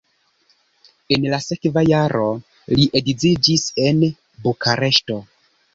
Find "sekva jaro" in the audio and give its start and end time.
1.49-2.25